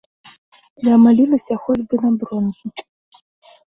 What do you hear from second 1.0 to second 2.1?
малілася хоць бы